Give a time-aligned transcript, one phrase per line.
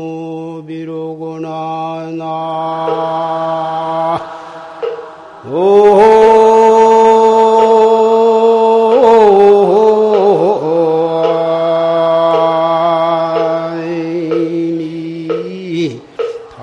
[0.84, 3.25] 무비로구나 나.
[13.87, 16.01] 이미
[16.55, 16.61] 다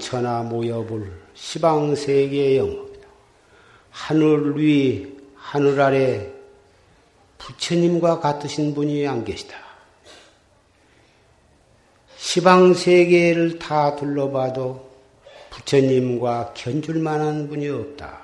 [0.00, 3.08] 천상천하 모여불 시방세계의 영업이다.
[3.90, 6.32] 하늘 위 하늘 아래
[7.38, 9.54] 부처님과 같으신 분이 안 계시다.
[12.16, 14.90] 시방세계를 다 둘러봐도
[15.50, 18.20] 부처님과 견줄 만한 분이 없다.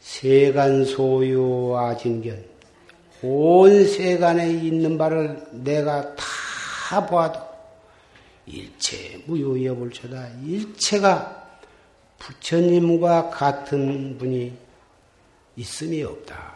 [0.00, 2.44] 세간 소유 아진견
[3.22, 7.45] 온 세간에 있는 바를 내가 다 보아도
[8.46, 10.28] 일체 무효여불초다.
[10.44, 11.60] 일체가
[12.18, 14.56] 부처님과 같은 분이
[15.56, 16.54] 있음이 없다.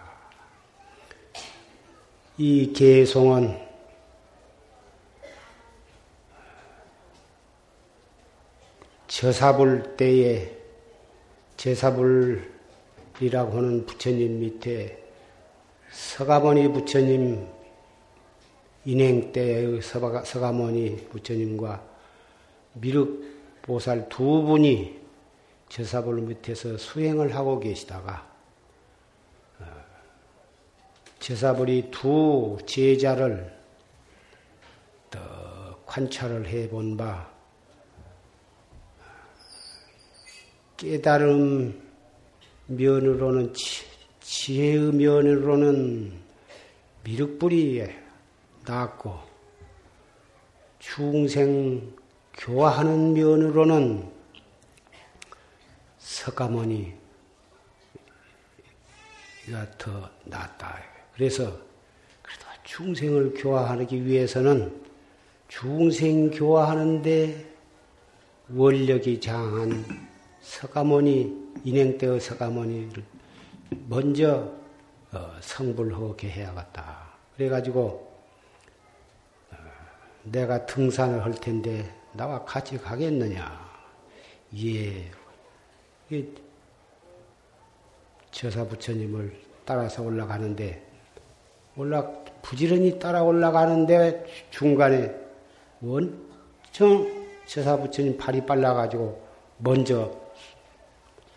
[2.38, 3.68] 이 개송은
[9.08, 10.56] 저사불 때에
[11.56, 12.48] 제사불이라고
[13.58, 14.98] 하는 부처님 밑에
[15.90, 17.59] 서가모니 부처님
[18.84, 21.84] 인행 때의 서가- 서가모니 부처님과
[22.74, 23.24] 미륵
[23.62, 24.98] 보살 두 분이
[25.68, 28.26] 저사불 밑에서 수행을 하고 계시다가
[29.60, 29.64] 어,
[31.18, 33.54] 저사불이 두 제자를
[35.10, 37.30] 더 관찰을 해본 바
[40.76, 41.78] 깨달음
[42.66, 43.84] 면으로는 지-
[44.20, 46.12] 지혜의 면으로는
[47.04, 47.99] 미륵불이
[48.70, 49.18] 낫고
[50.78, 51.92] 중생
[52.34, 54.08] 교화하는 면으로는
[55.98, 56.92] 석가모니가
[59.76, 60.78] 더 낫다.
[61.14, 61.52] 그래서
[62.22, 64.80] 그래도 중생을 교화하기 위해서는
[65.48, 67.50] 중생 교화하는데
[68.54, 69.84] 원력이 장한
[70.42, 73.02] 석가모니 인행대의 석가모니를
[73.88, 74.52] 먼저
[75.12, 77.10] 어, 성불하게 해야겠다.
[77.36, 78.09] 그래가지고 어,
[80.24, 83.70] 내가 등산을 할 텐데 나와 같이 가겠느냐?
[84.56, 85.10] 예.
[86.10, 86.26] 이
[88.30, 89.32] 저사 부처님을
[89.64, 90.84] 따라서 올라가는데
[91.76, 92.04] 올라
[92.42, 95.14] 부지런히 따라 올라가는데 중간에
[95.80, 99.22] 원청 저사 부처님 팔이 빨라가지고
[99.58, 100.10] 먼저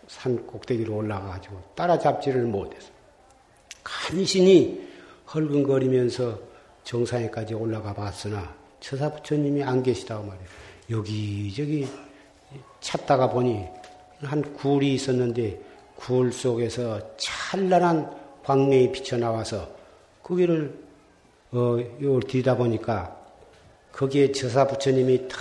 [0.08, 2.92] 산 꼭대기로 올라가가지고 따라잡지를 못해서
[3.84, 4.88] 간신히
[5.34, 6.40] 헐근거리면서
[6.84, 10.48] 정상에까지 올라가 봤으나 처사 부처님이 안 계시다고 말이에요.
[10.90, 11.88] 여기저기
[12.82, 13.66] 찾다가 보니
[14.22, 15.58] 한 굴이 있었는데
[15.96, 18.14] 굴 속에서 찬란한
[18.44, 19.70] 광명이 비쳐나와서
[20.22, 20.78] 거기를
[21.54, 23.16] 어, 요 뒤다 보니까
[23.94, 25.40] 거기에 저사 부처님이 탁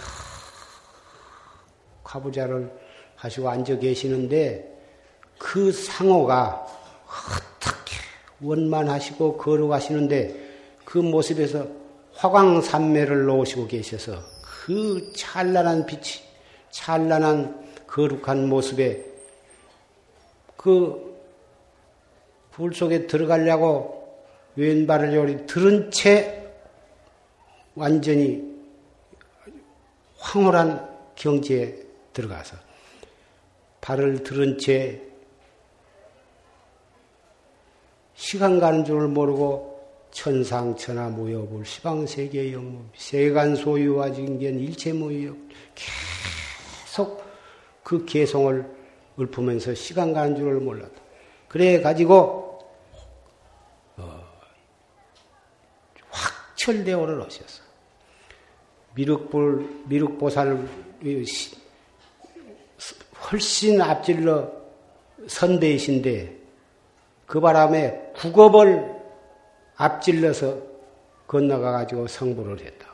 [2.04, 2.70] 화부자를
[3.16, 4.68] 하시고 앉아 계시는데
[5.38, 6.64] 그 상호가
[7.08, 7.96] 어떻게
[8.40, 10.52] 원만하시고 걸어가시는데
[10.84, 11.81] 그 모습에서
[12.14, 16.22] 화광산매를 놓으시고 계셔서 그 찬란한 빛이
[16.70, 19.04] 찬란한 거룩한 모습에
[20.56, 21.12] 그
[22.52, 24.02] 불 속에 들어가려고
[24.56, 26.46] 왼발을 요리 들은 채
[27.74, 28.42] 완전히
[30.18, 31.74] 황홀한 경지에
[32.12, 32.56] 들어가서
[33.80, 35.00] 발을 들은 채
[38.14, 39.71] 시간 가는 줄을 모르고
[40.12, 45.34] 천상천하 모여볼 시방세계 영무 세간 소유와 진견 일체 모여
[45.74, 47.24] 계속
[47.82, 48.64] 그 개성을
[49.18, 51.00] 읊으면서 시간 가는 줄을 몰랐다.
[51.48, 52.60] 그래 가지고
[53.96, 54.22] 어,
[56.10, 57.62] 확철대오를 하셨어.
[58.94, 60.68] 미륵불 미륵보살
[63.30, 64.50] 훨씬 앞질러
[65.26, 66.36] 선배이신데
[67.26, 69.01] 그 바람에 국업을
[69.82, 70.58] 앞질러서
[71.26, 72.86] 건너가 가지고 성불을 했다.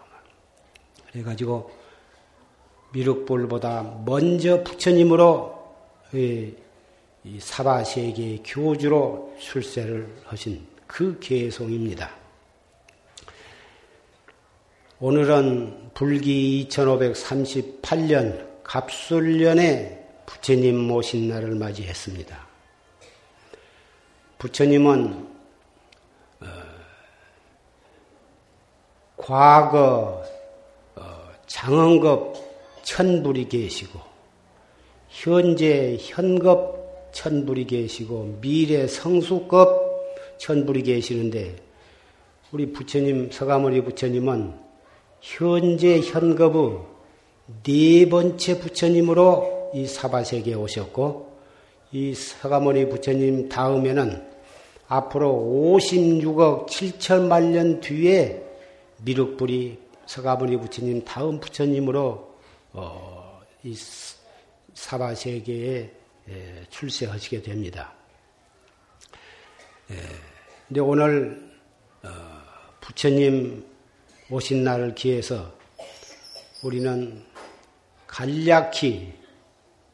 [1.13, 1.71] 그래 가지고
[2.93, 5.59] 미륵불보다 먼저 부처님으로
[6.15, 6.55] 이
[7.41, 12.11] 사바 세계의 교주로 출세를 하신 그 개송입니다.
[15.01, 22.49] 오늘은 불기 2538년 갑술년에 부처님 모신 날을 맞이했습니다.
[24.39, 25.38] 부처님은
[29.29, 30.25] 과거
[30.97, 31.03] 어,
[31.47, 32.33] 장원급
[32.83, 34.01] 천불이 계시고
[35.11, 41.57] 현재 현급 천불이 계시고 미래 성수급 천불이 계시는데
[42.53, 44.55] 우리 부처님 서가모니 부처님은
[45.21, 46.79] 현재 현급의
[47.65, 51.33] 네 번째 부처님으로 이 사바세계에 오셨고
[51.93, 54.27] 이 서가모니 부처님 다음에는
[54.87, 58.48] 앞으로 56억 7천만 년 뒤에
[58.99, 62.39] 미륵불이 서가모니 부처님 다음 부처님으로
[62.73, 63.75] 어, 이
[64.75, 65.93] 사바 세계에
[66.71, 67.93] 출세하시게 됩니다.
[70.67, 71.51] 근데 오늘
[72.03, 72.09] 어,
[72.81, 73.65] 부처님
[74.31, 75.57] 오신 날을 기해서
[76.63, 77.25] 우리는
[78.07, 79.15] 간략히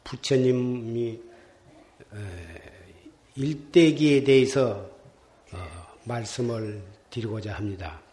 [0.03, 1.21] 부처님이
[3.37, 4.89] 일대기에 대해서
[5.53, 5.59] 어,
[6.05, 8.04] 말씀을 드리고자 합니다.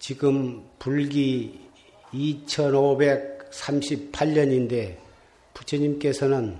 [0.00, 1.60] 지금 불기
[2.14, 4.96] 2538년인데
[5.52, 6.56] 부처님께서는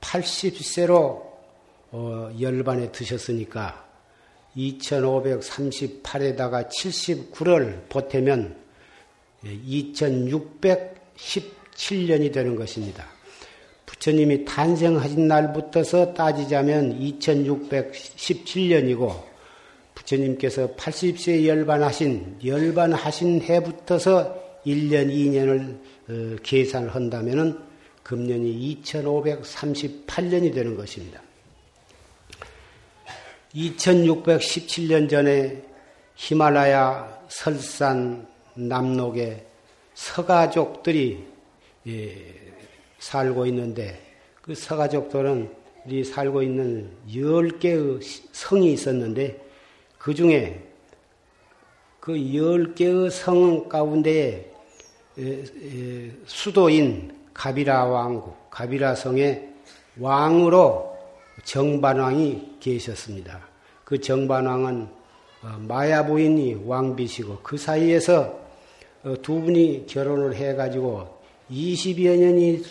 [0.00, 1.28] 80세로
[1.90, 3.86] 어, 열반에 드셨으니까
[4.56, 8.56] 2538에다가 79를 보태면
[9.44, 13.06] 2617년이 되는 것입니다.
[13.84, 19.27] 부처님이 탄생하신 날부터서 따지자면 2617년이고
[20.08, 25.78] 부처님께서 80세 열반하신 열반하신 해부터서 1년 2년을
[26.08, 27.58] 어, 계산을 한다면은
[28.02, 31.20] 금년이 2538년이 되는 것입니다.
[33.54, 35.62] 2617년 전에
[36.16, 39.44] 히말라야 설산 남록에
[39.94, 41.24] 서가족들이
[41.86, 42.34] 예,
[42.98, 44.00] 살고 있는데
[44.42, 45.50] 그 서가족들은
[45.88, 48.00] 이 살고 있는 열 개의
[48.32, 49.47] 성이 있었는데
[50.08, 50.58] 그 중에
[52.00, 54.50] 그 열 개의 성 가운데
[56.24, 59.46] 수도인 가비라 왕국, 가비라 성의
[59.98, 60.96] 왕으로
[61.44, 63.46] 정반왕이 계셨습니다.
[63.84, 64.88] 그 정반왕은
[65.42, 68.40] 어, 마야 부인이 왕비시고 그 사이에서
[69.04, 71.18] 어, 두 분이 결혼을 해가지고
[71.50, 72.62] 20여 년이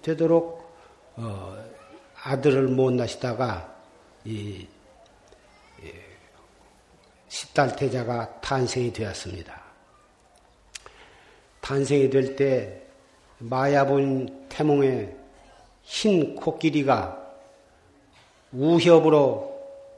[0.00, 0.72] 되도록
[1.16, 1.54] 어,
[2.22, 3.76] 아들을 못 낳시다가
[4.24, 4.66] 이
[7.28, 9.62] 십달태자가 탄생이 되었습니다.
[11.60, 12.82] 탄생이 될 때
[13.38, 15.16] 마야본 태몽의
[15.82, 17.16] 흰 코끼리가
[18.52, 19.48] 우협으로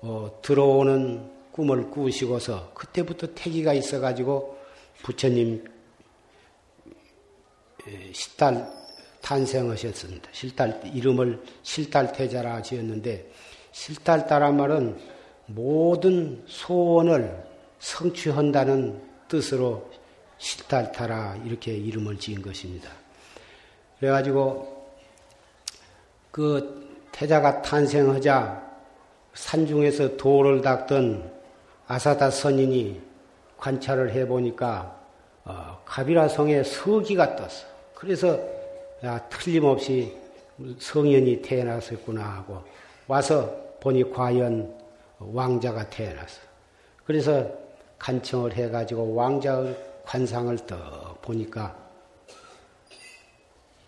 [0.02, 4.58] 어, 들어오는 꿈을 꾸시고서 그때부터 태기가 있어가지고
[5.02, 5.64] 부처님
[8.12, 8.70] 십달
[9.22, 10.28] 탄생하셨습니다.
[10.32, 13.30] 실달 이름을 실달태자라 지었는데
[13.72, 14.98] 실달따란 말은
[15.54, 17.44] 모든 소원을
[17.78, 19.88] 성취한다는 뜻으로
[20.38, 22.90] 실달타라 이렇게 이름을 지은 것입니다.
[23.98, 24.80] 그래가지고
[26.30, 28.70] 그 태자가 탄생하자
[29.34, 31.30] 산중에서 돌을 닦던
[31.86, 33.00] 아사다 선인이
[33.58, 34.98] 관찰을 해보니까
[35.44, 37.48] 어, 가비라 성에 서기가 떴어.
[37.94, 38.38] 그래서
[39.04, 40.14] 야, 틀림없이
[40.78, 42.62] 성현이 태어났었구나 하고
[43.06, 44.79] 와서 보니 과연
[45.20, 46.40] 왕자가 태어났어.
[47.04, 47.50] 그래서
[47.98, 51.76] 간청을 해가지고 왕자의 관상을 떠 보니까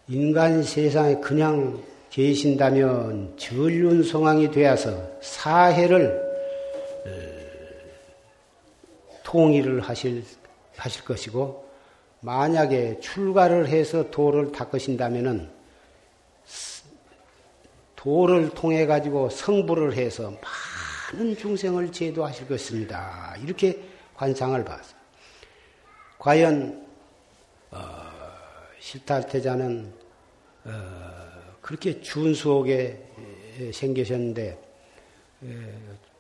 [0.09, 6.21] 인간 세상에 그냥 계신다면 전륜성왕이 되어서 사해를
[9.25, 10.23] 통일을 하실,
[10.77, 11.67] 하실 것이고
[12.21, 15.51] 만약에 출가를 해서 도를 닦으신다면은
[17.97, 20.35] 도를 통해 가지고 성불을 해서
[21.13, 23.37] 많은 중생을 제도하실 것입니다.
[23.43, 23.83] 이렇게
[24.15, 24.95] 관상을 봐서
[26.19, 26.87] 과연
[27.71, 27.79] 어,
[28.79, 29.93] 실탈태자는
[30.65, 30.71] 어,
[31.61, 33.07] 그렇게 준수하게
[33.73, 34.59] 생기셨는데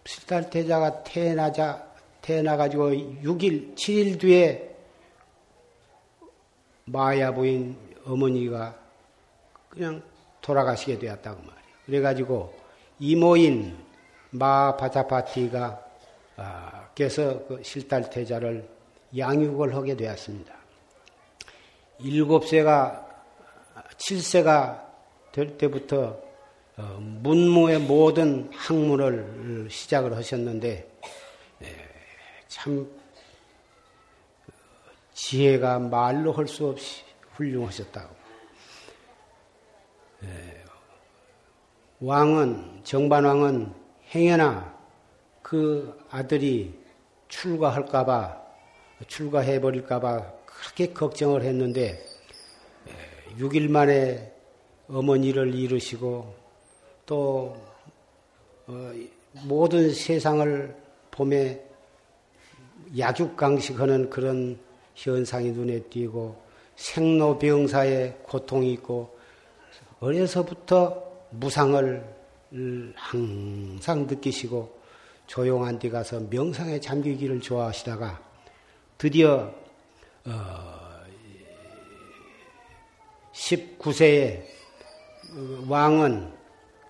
[0.04, 4.76] 실탈태자가 태어나자 태어나 가지고 6일, 7일 뒤에
[6.84, 8.78] 마야 부인 어머니가
[9.68, 10.02] 그냥
[10.40, 11.76] 돌아가시게 되었다고 말이에요.
[11.86, 12.54] 그래가지고
[12.98, 13.81] 이모인
[14.32, 15.86] 마바자파티가
[16.36, 18.68] 아, 께서 그 실달태자를
[19.16, 20.54] 양육을 하게 되었습니다.
[22.00, 23.06] 일곱 세가
[23.98, 24.90] 칠세가
[25.32, 26.20] 될 때부터
[26.76, 30.90] 어, 문무의 모든 학문을 시작을 하셨는데
[32.48, 32.90] 참
[35.12, 38.22] 지혜가 말로 할 수 없이 훌륭하셨다고.
[42.00, 43.81] 왕은 정반왕은
[44.14, 44.78] 행여나
[45.40, 46.78] 그 아들이
[47.28, 48.42] 출가할까봐
[49.06, 52.04] 출가해버릴까봐 그렇게 걱정을 했는데
[53.38, 54.32] 6일 만에
[54.88, 56.34] 어머니를 잃으시고
[57.06, 57.56] 또
[58.66, 58.92] 어,
[59.44, 60.76] 모든 세상을
[61.10, 61.64] 봄에
[62.96, 64.58] 약육강식하는 그런
[64.94, 66.36] 현상이 눈에 띄고
[66.76, 69.16] 생로병사의 고통이 있고
[70.00, 72.21] 어려서부터 무상을
[72.94, 74.80] 항상 느끼시고
[75.26, 78.20] 조용한 데 가서 명상에 잠기기를 좋아하시다가
[78.98, 79.52] 드디어
[80.24, 80.82] 어
[83.32, 84.42] 19세에
[85.68, 86.32] 왕은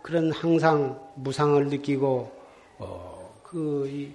[0.02, 2.32] 그런 항상 무상을 느끼고
[2.78, 4.12] 어, 그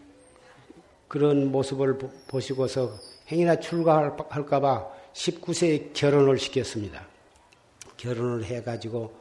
[1.08, 2.92] 그런 모습을 보시고서
[3.32, 7.08] 행이나 출가할까봐 19세에 결혼을 시켰습니다.
[7.96, 9.14] 결혼을 해가지고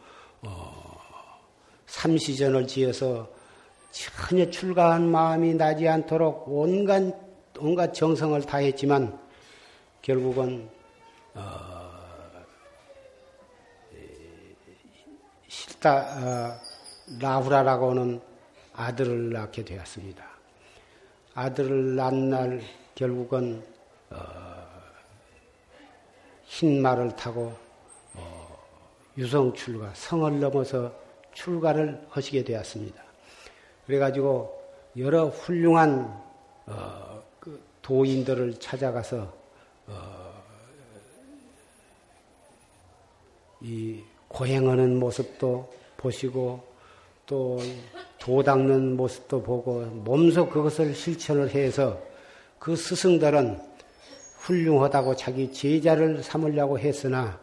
[0.43, 0.86] 어,
[1.87, 3.29] 삼시전을 지어서
[3.91, 7.03] 전혀 출가한 마음이 나지 않도록 온갖
[7.59, 9.19] 온갖 정성을 다했지만
[10.03, 10.69] 결국은
[11.35, 11.91] 어,
[15.49, 16.61] 실다 어,
[17.21, 18.21] 라후라라고 하는
[18.75, 20.25] 아들을 낳게 되었습니다.
[21.35, 22.61] 아들을 낳은 날
[22.95, 23.63] 결국은
[24.11, 24.17] 어,
[26.45, 27.55] 흰 말을 타고
[28.15, 28.59] 어,
[29.17, 31.06] 유성 출가, 성을 넘어서
[31.37, 33.03] 출가를 하시게 되었습니다.
[33.87, 34.61] 그래가지고
[34.99, 36.23] 여러 훌륭한
[36.67, 39.33] 어, 그 도인들을 찾아가서
[39.87, 40.43] 어,
[43.61, 46.65] 이 고행하는 모습도 보시고
[47.27, 47.59] 또
[48.27, 52.03] 도 닦는 모습도 보고 몸소 그것을 실천을 해서
[52.59, 53.57] 그 스승들은
[54.41, 57.39] 훌륭하다고 자기 제자를 삼으려고 했으나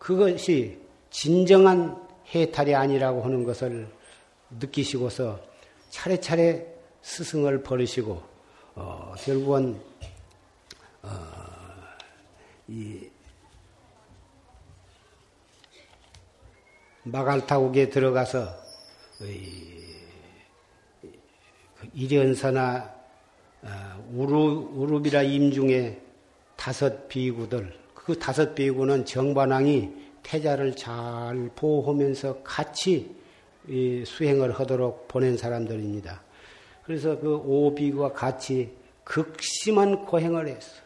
[0.00, 2.01] 그것이 진정한
[2.34, 3.88] 해탈이 아니라고 하는 것을
[4.50, 5.40] 느끼시고서
[5.90, 6.66] 차례차례
[7.02, 8.22] 스승을 버리시고
[8.74, 9.80] 어, 결국은
[11.02, 11.08] 어,
[12.68, 13.08] 이
[17.04, 18.48] 마갈타국에 들어가서
[21.92, 22.94] 이련사나
[23.62, 26.00] 어, 우루, 우루비라 임중에
[26.56, 33.14] 다섯 비구들, 그 다섯 비구는 정반왕이 태자를 잘 보호하면서 같이
[34.06, 36.22] 수행을 하도록 보낸 사람들입니다.
[36.84, 38.72] 그래서 그 오비구와 같이
[39.04, 40.82] 극심한 고행을 했어.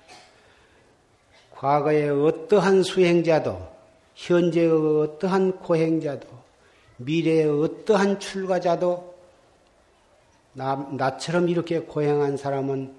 [1.50, 3.76] 과거에 어떠한 수행자도
[4.14, 6.28] 현재의 어떠한 고행자도
[6.98, 9.16] 미래의 어떠한 출가자도
[10.52, 12.94] 나, 나처럼 이렇게 고행한 사람은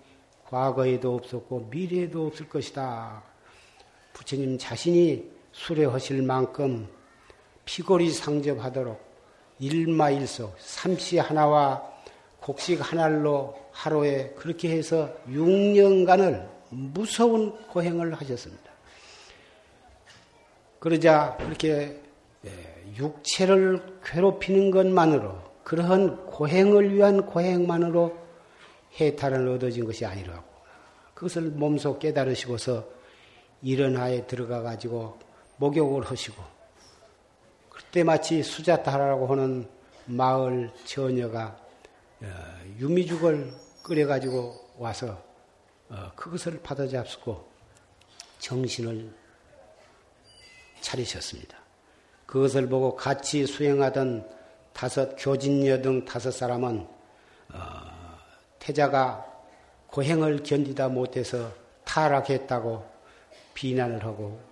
[0.46, 3.24] 과거에도 없었고 미래에도 없을 것이다.
[4.14, 6.88] 부처님 자신이 수레하실 만큼
[7.66, 8.98] 피골이 상접하도록
[9.60, 11.84] 일마일소 삼시 하나와
[12.40, 18.72] 곡식 하나로 하루에 그렇게 해서 6년간을 무서운 고행을 하셨습니다.
[20.80, 22.02] 그러자 그렇게
[22.46, 28.16] 예, 육체를 괴롭히는 것만으로 그러한 고행을 위한 고행만으로
[29.02, 30.46] 해탈을 얻어진 것이 아니라고
[31.16, 32.88] 그것을 몸소 깨달으시고서
[33.64, 35.18] 일어나에 들어가 가지고
[35.58, 36.42] 목욕을 하시고
[37.70, 39.70] 그때 마치 수자타라고 하는
[40.06, 41.58] 마을 처녀가
[42.22, 42.26] 어,
[42.80, 45.22] 유미죽을 끓여 가지고 와서
[45.90, 47.48] 어, 그것을 받아 잡수고
[48.40, 49.14] 정신을
[50.82, 51.58] 차리셨습니다.
[52.26, 54.28] 그것을 보고 같이 수행하던
[54.74, 56.88] 다섯 교진여 등 다섯 사람은
[57.54, 57.60] 어,
[58.60, 59.26] 태자가
[59.88, 61.52] 고행을 견디다 못해서
[61.86, 62.86] 타락했다고
[63.54, 64.47] 비난을 하고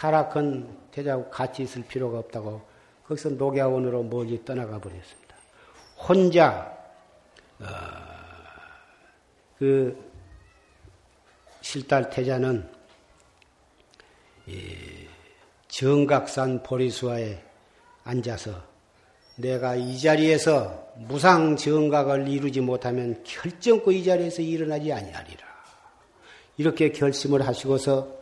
[0.00, 2.62] 타락한 태자하고 같이 있을 필요가 없다고
[3.06, 5.36] 거기서 녹야원으로 멀리 떠나가 버렸습니다.
[5.98, 6.74] 혼자
[9.58, 10.10] 그
[11.60, 12.66] 실달 태자는
[15.68, 17.44] 정각산 보리수화에
[18.04, 18.62] 앉아서
[19.36, 25.46] 내가 이 자리에서 무상 정각을 이루지 못하면 결정코 이 자리에서 일어나지 아니하리라.
[26.56, 28.19] 이렇게 결심을 하시고서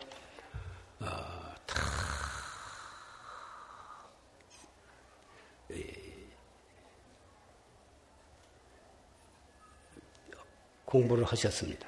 [10.88, 11.86] 공부를 하셨습니다.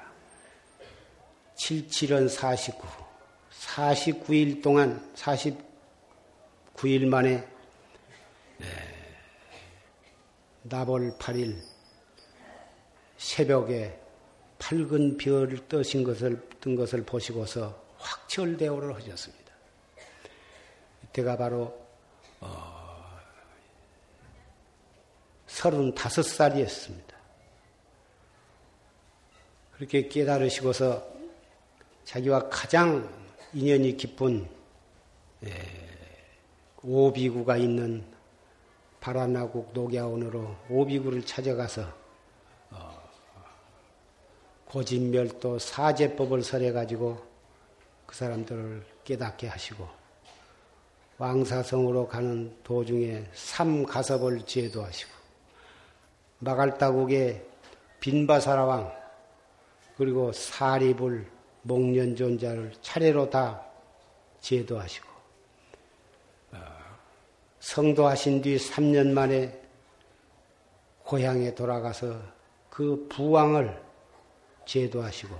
[1.55, 2.87] 77은 49.
[3.51, 7.47] 49일 동안, 49일 만에
[10.61, 11.59] 나벌 8일
[13.17, 13.99] 새벽에
[14.59, 19.51] 밝은 별을 떠신 것을 뜬 것을 보시고서 확철대오를 하셨습니다.
[21.05, 21.75] 이때가 바로
[22.39, 23.19] 어,
[25.47, 27.10] 35살이었습니다.
[29.81, 31.03] 그렇게 깨달으시고서
[32.03, 33.09] 자기와 가장
[33.51, 34.47] 인연이 깊은
[36.83, 38.05] 오비구가 있는
[38.99, 41.91] 바라나국 녹야원으로 오비구를 찾아가서
[42.69, 43.01] 어,
[44.65, 47.19] 고진멸도 사제법을 설해 가지고
[48.05, 49.89] 그 사람들을 깨닫게 하시고
[51.17, 55.11] 왕사성으로 가는 도중에 삼가섭을 제도하시고
[56.37, 57.43] 마갈다국의
[57.99, 59.00] 빈바사라왕
[59.97, 61.25] 그리고 사리불
[61.63, 63.65] 목련존자를 차례로 다
[64.41, 65.11] 제도하시고
[67.59, 69.61] 성도하신 뒤 3년 만에
[71.03, 72.19] 고향에 돌아가서
[72.69, 73.79] 그 부왕을
[74.65, 75.35] 제도하시고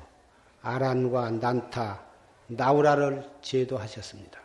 [0.62, 2.06] 아란과 난타,
[2.48, 4.40] 나우라를 제도하셨습니다.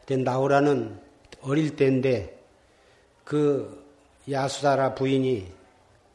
[0.00, 1.00] 그때 나우라는
[1.42, 2.42] 어릴 때인데
[3.24, 3.84] 그
[4.30, 5.52] 야수다라 부인이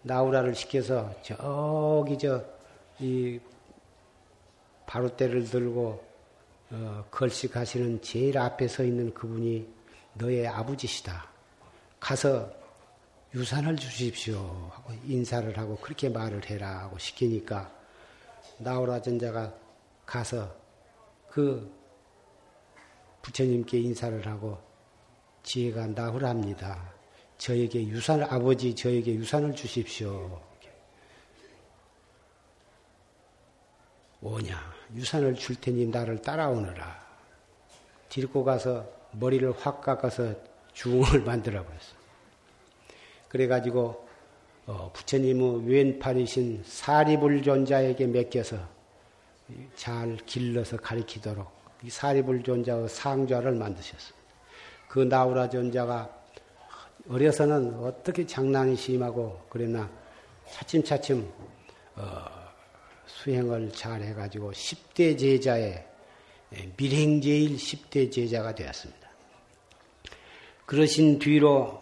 [0.05, 2.55] 나우라를 시켜서 저기 저
[2.99, 3.39] 이
[4.85, 6.03] 바로대를 들고
[6.71, 9.67] 어, 걸식하시는 제일 앞에 서 있는 그분이
[10.13, 11.27] 너의 아버지시다.
[11.99, 12.49] 가서
[13.33, 14.37] 유산을 주십시오.
[14.71, 16.79] 하고 인사를 하고 그렇게 말을 해라.
[16.79, 17.71] 하고 시키니까
[18.59, 19.53] 나오라 전자가
[20.05, 20.55] 가서
[21.29, 21.69] 그
[23.21, 24.57] 부처님께 인사를 하고
[25.43, 26.94] 지혜가 나오랍니다.
[27.37, 30.41] 저에게 유산, 아버지 저에게 유산을 주십시오.
[34.21, 34.73] 오냐.
[34.95, 37.05] 유산을 줄 테니 나를 따라오너라.
[38.09, 40.35] 데리고 가서 머리를 확 깎아서
[40.73, 41.95] 중을 만들어 버렸어.
[43.27, 44.05] 그래가지고
[44.67, 48.57] 어, 부처님의 왼팔이신 사리불존자에게 맡겨서
[49.75, 51.51] 잘 길러서 가리키도록
[51.83, 54.25] 이 사리불존자의 상좌를 만드셨습니다.
[54.87, 56.24] 그 나우라 존자가
[57.09, 59.89] 어려서는 어떻게 장난이 심하고 그랬나
[60.51, 61.31] 차츰차츰
[61.95, 62.25] 어,
[63.05, 65.85] 수행을 잘 해가지고 10대 제자의
[66.77, 69.09] 밀행제일 10대 제자가 되었습니다.
[70.65, 71.81] 그러신 뒤로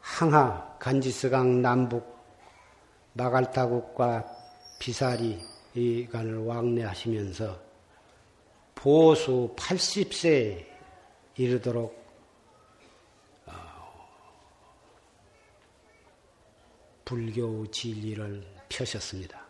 [0.00, 2.14] 항하 간지스강 남북
[3.14, 4.26] 마갈타국과
[4.78, 5.40] 비사리
[5.74, 7.58] 이 간을 왕래하시면서
[8.74, 10.64] 보수 80세에
[11.36, 12.03] 이르도록
[17.04, 19.44] 불교 진리를 펴셨습니다.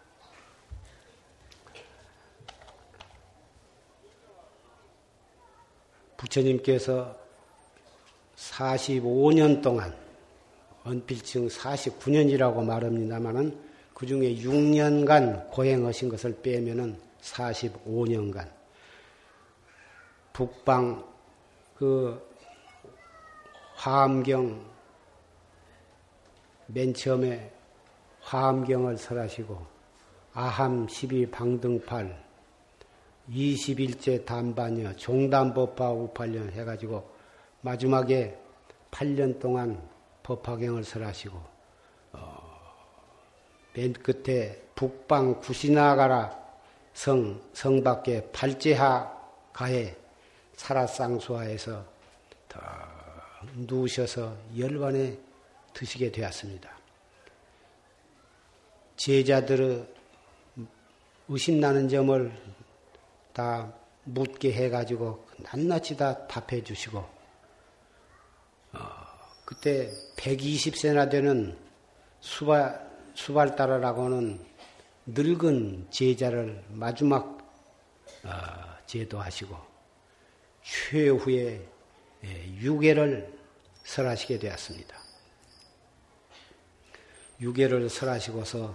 [6.17, 7.17] 부처님께서
[8.37, 9.95] 45년 동안
[10.85, 13.59] 언필층 49년이라고 말합니다만은
[13.95, 18.51] 그 중에 6년간 고행하신 것을 빼면은 45년간
[20.33, 21.05] 북방
[21.77, 22.21] 그
[23.75, 24.74] 화엄경
[26.67, 27.53] 맨 처음에
[28.21, 29.67] 화엄경을 설하시고
[30.33, 32.25] 아함 12 방등팔
[33.31, 37.09] 21제 담반여 종단법화 우팔련 해가지고
[37.61, 38.39] 마지막에
[38.91, 39.81] 8년 동안
[40.23, 41.39] 법화경을 설하시고
[42.13, 42.63] 어,
[43.75, 46.45] 맨 끝에 북방 구시나가라
[46.93, 49.13] 성, 성 밖에 발제하
[49.53, 49.97] 가에
[50.55, 51.85] 사라쌍수하에서
[53.57, 55.19] 누우셔서 열반에
[55.75, 56.71] 드시게 되었습니다.
[58.97, 59.87] 제자들의
[61.29, 62.33] 의심나는 점을
[63.33, 67.15] 다 묻게 해가지고 낱낱이 다 답해 주시고
[69.45, 71.57] 그때 120세나 되는
[72.21, 74.41] 수발, 수발따라라고는
[75.07, 77.39] 늙은 제자를 마지막
[78.25, 78.31] 어,
[78.87, 79.55] 제도하시고
[80.63, 81.69] 최후에
[82.25, 83.31] 예, 유계를
[83.85, 85.04] 설하시게 되었습니다.
[87.45, 88.75] 유계를 설하시고서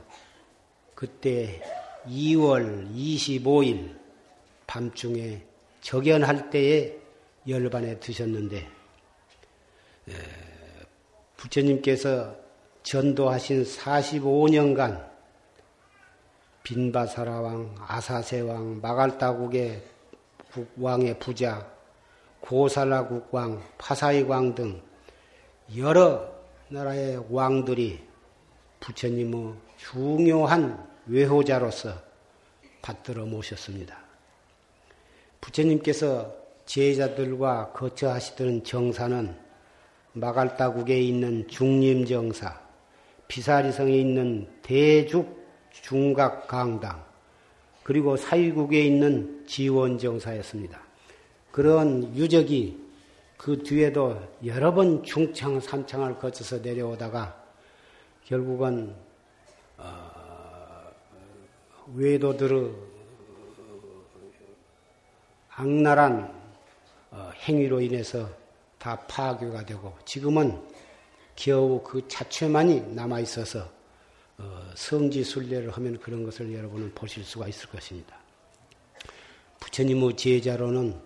[0.94, 1.60] 그때
[2.06, 3.98] 2월 25일
[4.68, 5.42] 밤중에
[5.82, 6.96] 적연할 때에
[7.48, 8.70] 열반에 드셨는데
[11.38, 12.36] 부처님께서
[12.84, 15.10] 전도하신 45년간
[16.62, 19.84] 빈바사라왕, 아사세왕, 마갈다국의
[20.52, 21.68] 국왕의 부자,
[22.42, 24.82] 고살라 국왕, 파사이왕 등
[25.76, 26.32] 여러
[26.68, 28.09] 나라의 왕들이
[28.80, 31.94] 부처님의 중요한 외호자로서
[32.82, 33.98] 받들어 모셨습니다.
[35.42, 36.34] 부처님께서
[36.66, 39.36] 제자들과 거처하시던 정사는
[40.14, 42.60] 마갈다국에 있는 중림정사,
[43.28, 45.40] 비사리성에 있는 대죽
[45.72, 47.04] 중각강당,
[47.84, 50.80] 그리고 사위국에 있는 지원정사였습니다.
[51.52, 52.78] 그런 유적이
[53.38, 57.39] 그 뒤에도 여러 번 중창, 삼창을 거쳐서 내려오다가
[58.30, 58.96] 결국은
[59.76, 60.92] 어,
[61.96, 62.72] 외도들의
[65.50, 66.32] 악랄한
[67.10, 68.30] 어, 행위로 인해서
[68.78, 70.62] 다 파괴가 되고 지금은
[71.36, 73.68] 겨우 그 자체만이 남아 있어서
[74.38, 78.16] 어, 성지 순례를 하면 그런 것을 여러분은 보실 수가 있을 것입니다.
[79.60, 81.02] 부처님의 제자로는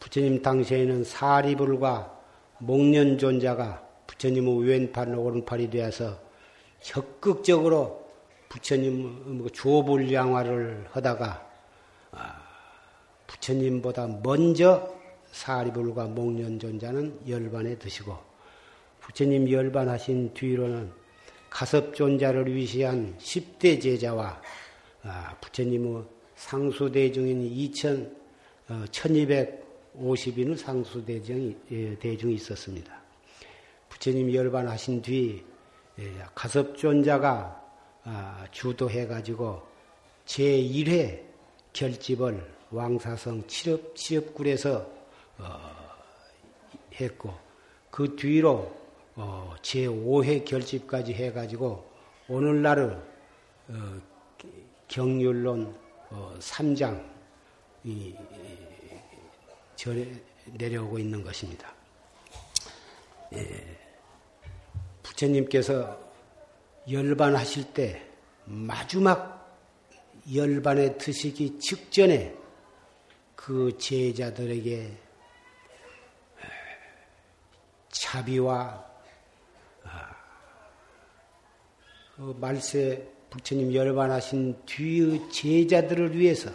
[0.00, 2.20] 부처님 당시에는 사리불과
[2.58, 6.27] 목련존자가 부처님의 왼팔 오른팔이 되어서
[6.80, 8.08] 적극적으로
[8.48, 11.46] 부처님 조불 양화를 하다가
[12.12, 12.42] 아,
[13.26, 14.94] 부처님보다 먼저
[15.32, 18.16] 사리불과 목련존자는 열반에 드시고
[19.00, 20.92] 부처님 열반하신 뒤로는
[21.50, 24.40] 가섭존자를 위시한 10대 제자와
[25.02, 26.04] 아, 부처님의
[26.36, 28.16] 상수대중인 2000,
[28.90, 33.00] 1250인의 상수대중이 예, 대중이 있었습니다.
[33.88, 35.57] 부처님 열반하신 뒤 예,
[36.34, 37.58] 가섭존자가
[38.04, 39.62] 아, 주도해가지고
[40.26, 41.24] 제1회
[41.72, 44.86] 결집을 왕사성 칠업, 칠업굴에서
[45.38, 45.70] 어,
[47.00, 47.34] 했고
[47.90, 48.74] 그 뒤로
[49.14, 51.90] 어, 제5회 결집까지 해가지고
[52.28, 52.86] 오늘날의
[53.68, 54.00] 어,
[54.86, 55.76] 경률론
[56.10, 57.04] 어, 3장
[57.84, 58.14] 이,
[59.76, 60.12] 절에
[60.46, 61.72] 내려오고 있는 것입니다.
[63.34, 63.77] 예.
[65.18, 65.98] 부처님께서
[66.90, 68.02] 열반하실 때
[68.44, 69.36] 마지막
[70.32, 72.34] 열반에 드시기 직전에
[73.34, 74.96] 그 제자들에게
[77.88, 78.86] 자비와
[79.84, 80.16] 아,
[82.16, 86.50] 그 말세 부처님 열반하신 뒤의 제자들을 위해서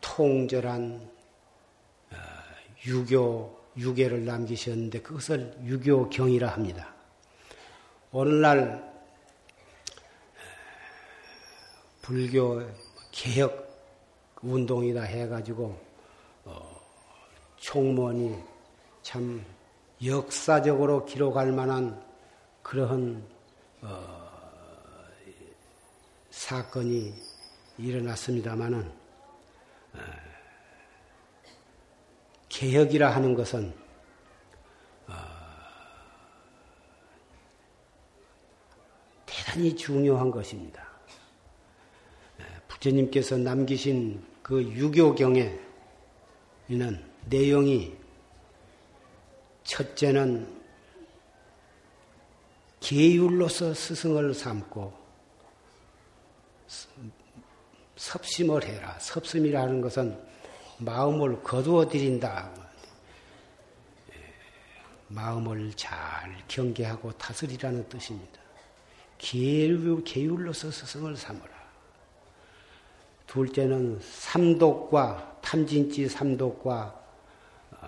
[0.00, 1.10] 통절한
[2.10, 2.16] 아,
[2.86, 6.94] 유교 유계를 남기셨는데 그것을 유교경이라 합니다.
[8.12, 8.90] 오늘날
[12.02, 12.62] 불교
[13.12, 13.70] 개혁
[14.42, 15.78] 운동이다 해가지고
[16.44, 16.80] 어,
[17.56, 18.36] 총무원이
[19.02, 19.44] 참
[20.04, 22.02] 역사적으로 기록할 만한
[22.62, 23.22] 그러한
[23.82, 24.30] 어,
[26.30, 27.14] 사건이
[27.78, 28.80] 일어났습니다마는
[29.94, 30.29] 어,
[32.60, 33.72] 개혁이라 하는 것은
[35.06, 35.14] 어,
[39.24, 40.86] 대단히 중요한 것입니다.
[42.68, 45.58] 부처님께서 남기신 그 유교경에는
[47.30, 47.96] 내용이
[49.64, 50.60] 첫째는
[52.80, 54.92] 계율로서 스승을 삼고
[57.96, 58.98] 섭심을 해라.
[58.98, 60.29] 섭심이라는 것은
[60.80, 62.50] 마음을 거두어 드린다.
[65.08, 65.90] 마음을 잘
[66.48, 68.40] 경계하고 다스리라는 뜻입니다.
[69.18, 71.50] 계율, 계율로서 스승을 삼어라.
[73.26, 77.00] 둘째는 삼독과 탐진치 삼독과
[77.72, 77.86] 어,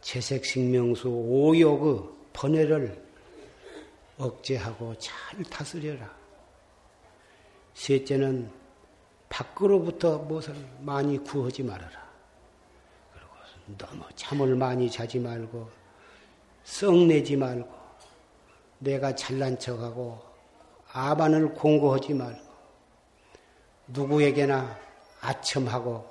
[0.00, 3.04] 채색식명수 오욕의 번뇌를
[4.16, 6.14] 억제하고 잘 다스려라.
[7.74, 8.50] 셋째는
[9.28, 12.09] 밖으로부터 무엇을 많이 구하지 말아라.
[13.78, 15.68] 너무 잠을 많이 자지 말고
[16.64, 17.68] 썩내지 말고
[18.78, 20.20] 내가 잘난 척하고
[20.92, 22.50] 아반을 공고하지 말고
[23.88, 24.78] 누구에게나
[25.20, 26.08] 아첨하고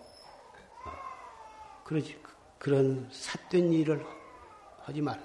[1.84, 2.20] 그러지
[2.60, 4.06] 그런 삿된 일을
[4.84, 5.24] 하지 말라.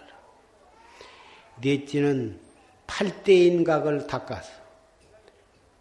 [1.61, 2.41] 넷째는
[2.87, 4.51] 팔대인각을 닦아서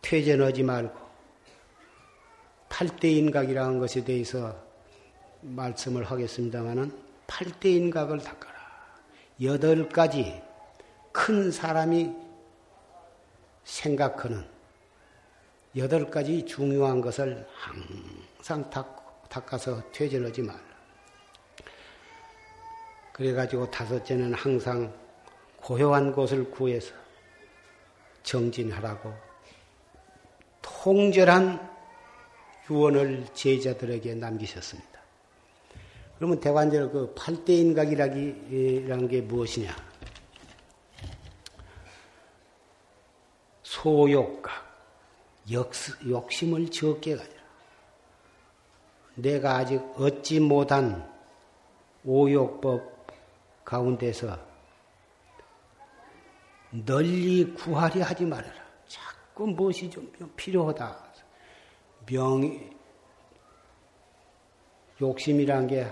[0.02, 1.00] 퇴전하지 말고
[2.70, 4.56] 팔대인각이라는 것에 대해서
[5.44, 6.92] 말씀을 하겠습니다마는
[7.28, 8.54] 팔대인각을 닦아라.
[9.42, 10.42] 여덟 가지
[11.12, 12.14] 큰 사람이
[13.64, 14.46] 생각하는
[15.76, 20.60] 여덟 가지 중요한 것을 항상 닦, 닦아서 퇴전하지 말라.
[23.12, 24.94] 그래가지고 다섯째는 항상
[25.58, 26.94] 고요한 곳을 구해서
[28.24, 29.14] 정진하라고
[30.62, 31.72] 통절한
[32.70, 34.93] 유언을 제자들에게 남기셨습니다.
[36.18, 39.76] 그러면 대관절 그 팔대인각이라는 게 무엇이냐?
[43.64, 44.52] 소욕각,
[45.52, 47.44] 욕 심을 적게 가지라.
[49.16, 51.12] 내가 아직 얻지 못한
[52.06, 53.08] 오욕법
[53.66, 54.38] 가운데서
[56.72, 58.64] 널리 구하려 하지 말아라.
[58.88, 61.14] 자꾸 무엇이 좀 필요하다.
[62.10, 62.72] 명이,
[65.02, 65.92] 욕심이란 게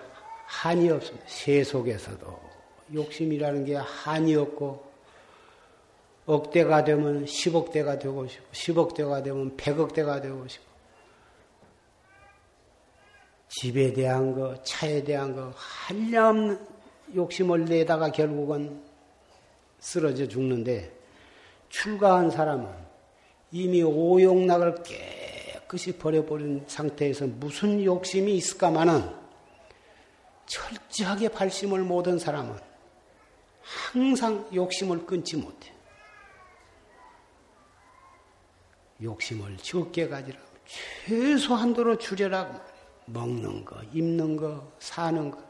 [0.51, 1.25] 한이 없습니다.
[1.27, 2.39] 세속에서도
[2.93, 4.91] 욕심이라는 게 한이 없고,
[6.25, 10.65] 억대가 되면 10억대가 되고 싶고, 10억대가 되면 100억대가 되고 싶고,
[13.47, 16.59] 집에 대한 거, 차에 대한 거, 한량없는
[17.15, 18.83] 욕심을 내다가 결국은
[19.79, 20.91] 쓰러져 죽는데,
[21.69, 22.69] 출가한 사람은
[23.51, 29.20] 이미 오용락을 깨끗이 버려버린 상태에서 무슨 욕심이 있을까마는
[30.91, 32.55] 철저하게 발심을 못한 사람은
[33.61, 35.71] 항상 욕심을 끊지 못해.
[39.01, 40.37] 욕심을 적게 가지라.
[41.05, 42.59] 최소한도로 줄여라고
[43.05, 45.41] 먹는 거, 입는 거, 사는 거.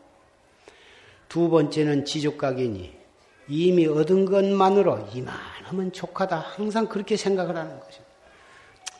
[1.27, 2.99] 두 번째는 지족각이니
[3.47, 6.37] 이미 얻은 것만으로 이만하면 족하다.
[6.37, 8.11] 항상 그렇게 생각을 하는 것입니다.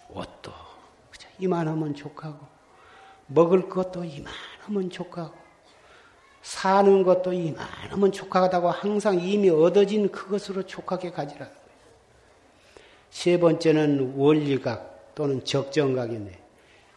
[0.09, 0.51] 옷도
[1.39, 2.45] 이만하면 족하고
[3.27, 5.40] 먹을 것도 이만하면 족하고
[6.41, 11.47] 사는 것도 이만하면 족하다고 항상 이미 얻어진 그것으로 족하게 가지라.
[13.09, 16.39] 세 번째는 원리각 또는 적정각인데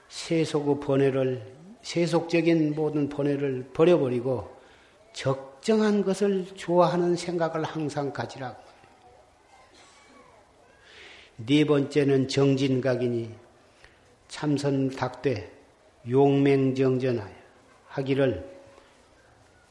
[0.09, 4.55] 세속의 번뇌를 세속적인 모든 번뇌를 버려버리고
[5.13, 8.63] 적정한 것을 좋아하는 생각을 항상 가지라고.
[11.37, 13.35] 네 번째는 정진각이니
[14.29, 15.53] 참선 닥되
[16.09, 17.35] 용맹정전하여
[17.89, 18.54] 하기를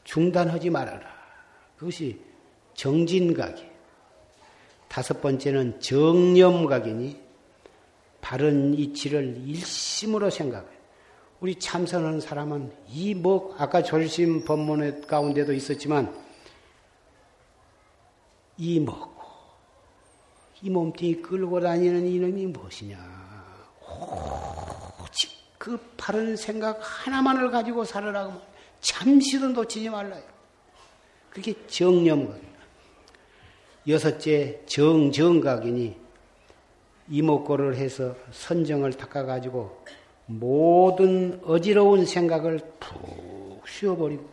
[0.04, 1.00] 중단하지 말아라.
[1.76, 2.20] 그것이
[2.74, 3.64] 정진각이.
[4.88, 7.20] 다섯 번째는 정념각이니
[8.20, 10.66] 바른 이치를 일심으로 생각해.
[11.40, 16.14] 우리 참선하는 사람은 이 뭐 아까 졸심 법문의 가운데도 있었지만
[18.56, 19.22] 이 먹고
[20.62, 22.96] 이 몸뚱이 끌고 다니는 이놈이 무엇이냐?
[25.02, 28.40] 오직 그 바른 생각 하나만을 가지고 살아라고
[28.84, 30.22] 잠시도 놓치지 말라요.
[31.30, 32.54] 그게 정념각이야.
[33.88, 35.96] 여섯째 정정각이니
[37.08, 39.84] 이목고를 해서 선정을 닦아가지고
[40.26, 44.24] 모든 어지러운 생각을 푹 쉬어버리고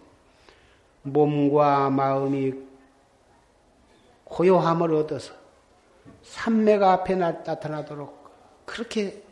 [1.03, 2.53] 몸과 마음이
[4.25, 5.33] 고요함을 얻어서
[6.23, 9.23] 삼매가 앞에 나타나도록 그렇게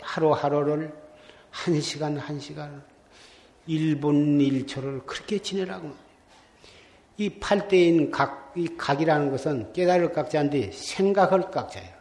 [0.00, 0.92] 하루하루를
[1.50, 2.95] 한 시간 한 시간
[3.68, 5.92] 1분 1초를 그렇게 지내라고.
[7.18, 11.94] 이 팔대인 각, 이 각이라는 것은 깨달을 각자인데 생각을 각자예요.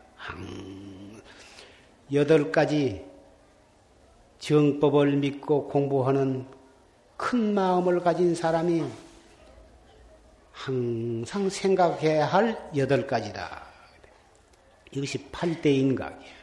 [2.14, 3.06] 여덟 가지
[4.40, 6.46] 정법을 믿고 공부하는
[7.18, 8.84] 큰 마음을 가진 사람이
[10.52, 13.64] 항상 생각해야 할 여덟 가지다.
[14.92, 16.36] 이것이 팔대인각이에요.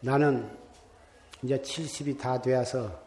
[0.00, 0.61] 나는
[1.42, 3.00] 이제 70이 다 되어서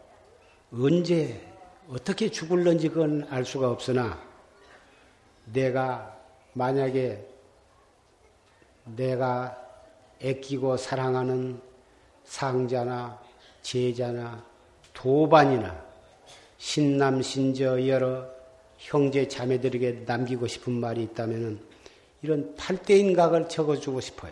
[0.73, 1.41] 언제
[1.89, 4.21] 어떻게 죽을런지 그건 알 수가 없으나
[5.45, 6.17] 내가
[6.53, 7.25] 만약에
[8.95, 9.57] 내가
[10.19, 11.61] 애끼고 사랑하는
[12.25, 13.21] 상자나
[13.61, 14.43] 제자나
[14.93, 15.83] 도반이나
[16.57, 18.25] 신남 신저 여러
[18.77, 21.59] 형제 자매들에게 남기고 싶은 말이 있다면은
[22.21, 24.31] 이런 팔대인각을 적어주고 싶어요.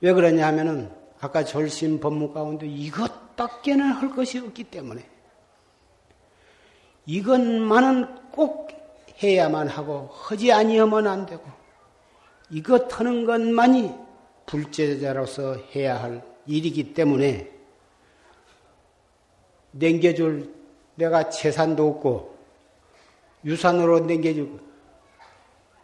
[0.00, 5.04] 왜 그러냐 하면은 아까 절심 법문 가운데 이것밖에는 할 것이 없기 때문에
[7.06, 8.68] 이것만은 꼭
[9.22, 11.42] 해야만 하고 하지 아니하면 안 되고
[12.50, 13.94] 이것 하는 것만이
[14.46, 17.50] 불제자로서 해야 할 일이기 때문에
[19.72, 20.52] 냉겨줄
[20.96, 22.34] 내가 재산도 없고
[23.44, 24.58] 유산으로 냉겨주고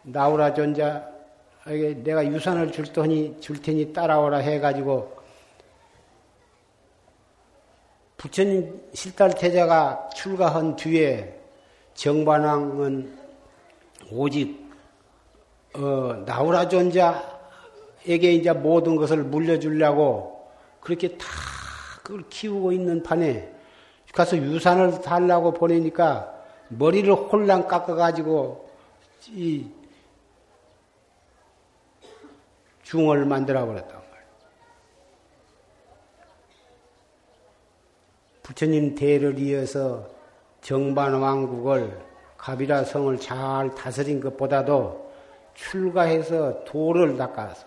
[0.03, 5.20] 나오라 존자에게 내가 유산을 줄 테니 줄 테니 따라오라 해가지고
[8.21, 11.41] 부처님 실달 태자가 출가한 뒤에
[11.95, 13.17] 정반왕은
[14.11, 14.63] 오직
[15.73, 17.39] 어, 나오라 존자
[18.05, 21.25] 에게 이제 모든 것을 물려주려고 그렇게 다
[22.03, 23.51] 그걸 키우고 있는 판에
[24.13, 26.31] 가서 유산을 달라고 보내니까
[26.67, 28.69] 머리를 홀랑 깎아가지고
[29.29, 29.65] 이
[32.83, 34.11] 중을 만들어 버렸단 말이에요.
[38.51, 40.09] 부처님 대를 이어서
[40.61, 41.97] 정반왕국을
[42.37, 45.11] 가비라 성을 잘 다스린 것보다도
[45.53, 47.65] 출가해서 도를 닦아서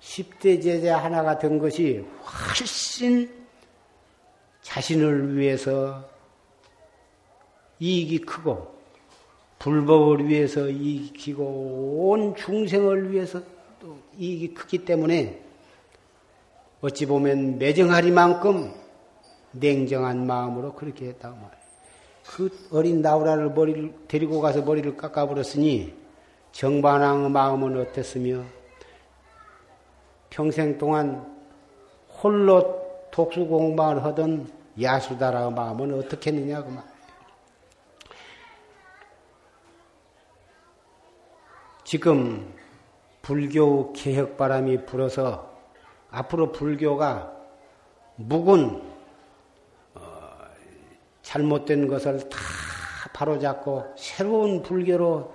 [0.00, 3.30] 10대 제자 하나가 된 것이 훨씬
[4.60, 6.04] 자신을 위해서
[7.80, 8.76] 이익이 크고
[9.58, 13.40] 불법을 위해서 이익이 크고 온 중생을 위해서
[13.80, 15.42] 또 이익이 크기 때문에
[16.80, 18.87] 어찌 보면 매정하리만큼
[19.52, 21.58] 냉정한 마음으로 그렇게 했다고 말이에요.
[22.26, 25.94] 그 어린 나우라를 머리를 데리고 가서 머리를 깎아버렸으니
[26.52, 28.42] 정반왕의 마음은 어땠으며
[30.28, 31.26] 평생 동안
[32.22, 36.84] 홀로 독수 공방을 하던 야수다라의 마음은 어떻게 했느냐 그 말.
[41.84, 42.52] 지금
[43.22, 45.58] 불교 개혁 바람이 불어서
[46.10, 47.32] 앞으로 불교가
[48.16, 48.97] 묵은 어,
[51.28, 52.38] 잘못된 것을 다
[53.12, 55.34] 바로잡고 새로운 불교로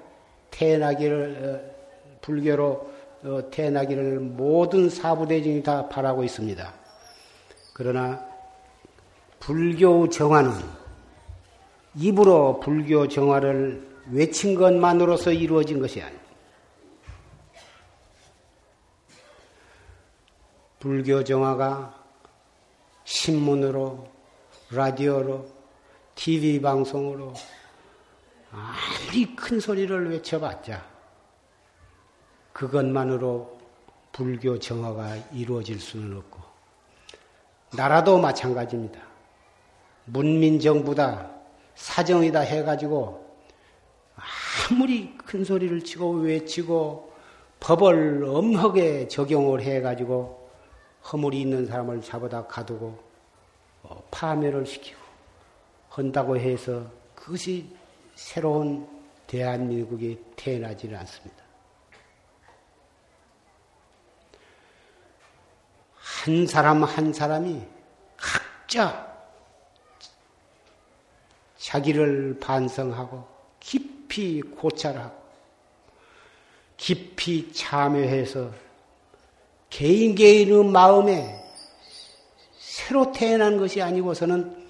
[0.49, 6.73] 태어나기를 어, 불교로 어, 태어나기를 모든 사부대중이 다 바라고 있습니다.
[7.75, 8.25] 그러나
[9.39, 10.51] 불교 정화는
[11.95, 16.23] 입으로 불교 정화를 외친 것만으로서 이루어진 것이 아닙니다.
[20.79, 22.03] 불교 정화가
[23.03, 24.07] 신문으로,
[24.71, 25.52] 라디오로,
[26.15, 27.33] TV 방송으로
[28.51, 30.85] 아무리 큰 소리를 외쳐봤자
[32.53, 33.59] 그것만으로
[34.11, 36.39] 불교 정화가 이루어질 수는 없고
[37.75, 39.01] 나라도 마찬가지입니다.
[40.05, 41.31] 문민정부다
[41.75, 43.23] 사정이다 해가지고
[44.69, 47.11] 아무리 큰 소리를 치고 외치고
[47.59, 50.49] 법을 엄하게 적용을 해가지고
[51.11, 52.99] 허물이 있는 사람을 잡아다 가두고
[53.83, 55.02] 어, 파멸을 시키고
[55.93, 57.69] 한다고 해서 그것이
[58.15, 58.87] 새로운
[59.27, 61.43] 대한민국이 태어나지는 않습니다.
[65.93, 67.61] 한 사람 한 사람이
[68.17, 69.13] 각자
[71.57, 73.27] 자기를 반성하고
[73.59, 75.15] 깊이 고찰하고
[76.75, 78.51] 깊이 참여해서
[79.69, 81.39] 개인 개인의 마음에
[82.57, 84.62] 새로 태어난 것이 아니고서는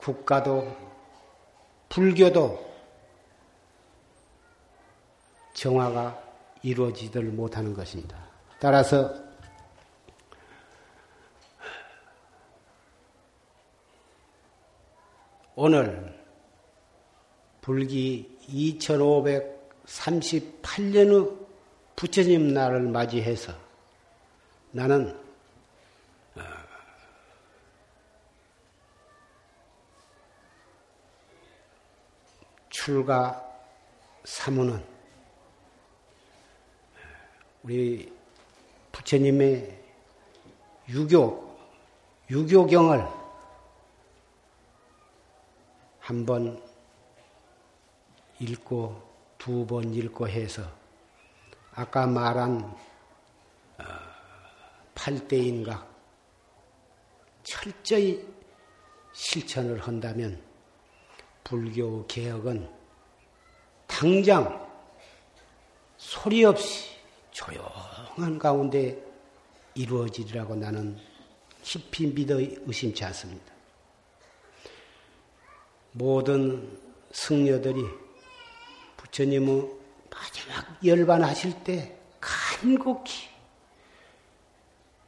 [0.00, 0.76] 국가도
[1.88, 2.70] 불교도
[5.54, 6.22] 정화가
[6.62, 8.16] 이루어지들 못하는 것입니다.
[8.58, 9.12] 따라서
[15.54, 16.18] 오늘
[17.60, 21.38] 불기 2538년의
[21.96, 23.52] 부처님 날을 맞이해서
[24.70, 25.14] 나는
[32.90, 33.40] 출가
[34.24, 34.84] 사무는
[37.62, 38.12] 우리
[38.90, 39.80] 부처님의
[40.88, 41.56] 유교,
[42.28, 43.06] 유교경을
[46.00, 46.60] 한 번
[48.40, 49.00] 읽고
[49.38, 50.68] 두 번 읽고 해서
[51.70, 52.76] 아까 말한
[54.96, 55.86] 8대인각
[57.44, 58.26] 철저히
[59.12, 60.42] 실천을 한다면
[61.44, 62.79] 불교 개혁은
[64.00, 64.66] 당장
[65.98, 66.88] 소리 없이
[67.32, 68.96] 조용한 가운데
[69.74, 70.96] 이루어지리라고 나는
[71.60, 73.52] 깊이 믿어 의심치 않습니다.
[75.92, 76.78] 모든
[77.12, 77.84] 승려들이
[78.96, 79.68] 부처님의
[80.10, 83.28] 마지막 열반하실 때 간곡히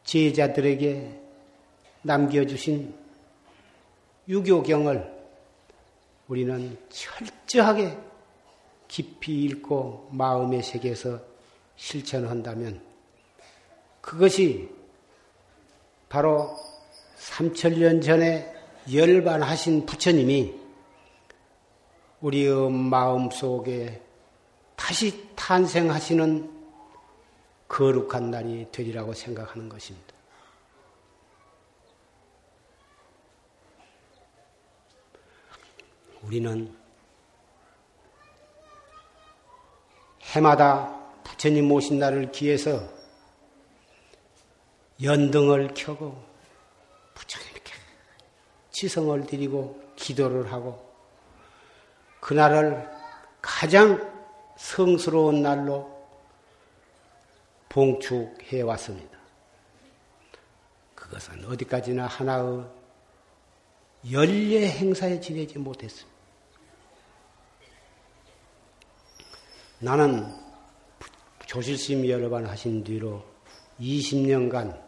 [0.05, 1.19] 제자들에게
[2.03, 2.95] 남겨주신
[4.29, 5.25] 유교경을
[6.29, 8.12] 우리는 철저하게
[8.93, 11.19] 깊이 읽고 마음의 세계에서
[11.77, 12.83] 실천한다면
[14.03, 14.69] 그것이
[16.11, 16.55] 바로
[17.17, 18.55] 3천년 전에
[18.93, 20.55] 열반하신 부처님이
[22.21, 24.03] 우리의 마음 속에
[24.77, 26.51] 다시 탄생하시는
[27.69, 30.15] 거룩한 날이 되리라고 생각하는 것입니다.
[36.21, 36.82] 우리는
[40.33, 42.83] 해마다 부처님 모신 날을 기해서
[45.03, 46.23] 연등을 켜고
[47.15, 47.73] 부처님께
[48.71, 50.91] 지성을 드리고 기도를 하고
[52.21, 52.89] 그날을
[53.41, 54.11] 가장
[54.57, 55.91] 성스러운 날로
[57.69, 59.19] 봉축해 왔습니다.
[60.95, 62.65] 그것은 어디까지나 하나의
[64.13, 66.12] 연례 행사에 지내지 못했습니다.
[69.83, 70.33] 나는
[71.45, 73.21] 조실심 여러 번 하신 뒤로
[73.81, 74.81] 20년간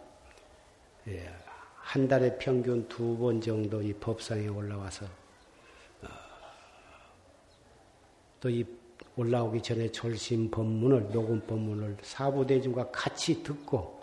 [1.09, 1.35] 예,
[1.79, 5.05] 한 달에 평균 두 번 정도 이 법상에 올라와서
[6.03, 6.09] 어,
[8.39, 8.65] 또이
[9.17, 14.01] 올라오기 전에 졸심 법문을 녹음 법문을 사부대중과 같이 듣고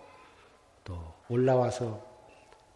[0.84, 2.06] 또 올라와서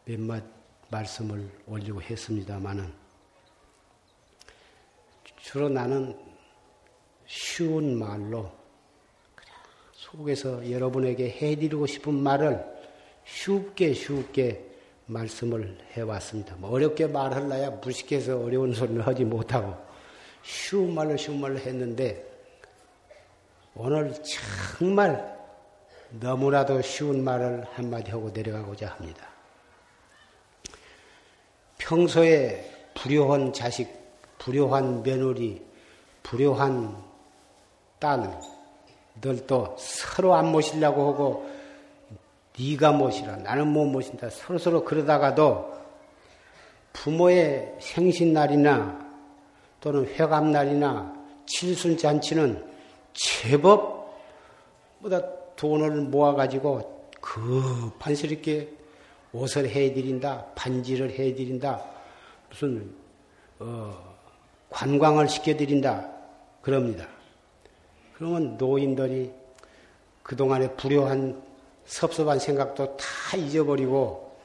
[0.06, 0.42] 몇맛
[0.90, 2.94] 말씀을 올리고 했습니다마는
[5.42, 6.35] 주로 나는
[7.26, 8.52] 쉬운 말로
[9.94, 12.64] 속에서 여러분에게 해드리고 싶은 말을
[13.26, 14.64] 쉽게 쉽게
[15.08, 16.56] 말씀을 해왔습니다.
[16.58, 19.76] 뭐 어렵게 말하려야 무식해서 어려운 소리를 하지 못하고
[20.44, 22.24] 쉬운 말로 쉬운 말로 했는데
[23.76, 24.14] 오늘
[24.78, 25.36] 정말
[26.12, 29.28] 너무나도 쉬운 말을 한마디 하고 내려가고자 합니다.
[31.78, 33.90] 평소에 불효한 자식,
[34.38, 35.62] 불효한 며느리,
[36.24, 37.05] 불효한
[38.00, 41.50] 딸들도 서로 안 모시려고 하고
[42.58, 45.74] 네가 모시라 나는 못 모신다 서로 서로 그러다가도
[46.94, 49.06] 부모의 생신날이나
[49.82, 51.14] 또는 회감날이나
[51.46, 52.66] 칠순 잔치는
[53.14, 54.20] 제법
[55.02, 55.22] 보다
[55.56, 58.70] 돈을 모아가지고 급한스럽게
[59.34, 61.84] 옷을 해드린다, 반지를 해드린다,
[62.50, 62.96] 무슨
[63.60, 64.16] 어,
[64.70, 66.10] 관광을 시켜드린다
[66.62, 67.06] 그럽니다.
[68.18, 69.34] 그러면 노인들이
[70.24, 71.44] 그동안에 불효한
[71.86, 74.38] 섭섭한 생각도 다 잊어버리고